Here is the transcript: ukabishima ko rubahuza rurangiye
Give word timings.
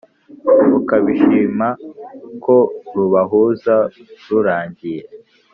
ukabishima 0.79 1.67
ko 2.43 2.57
rubahuza 2.93 3.75
rurangiye 4.27 5.03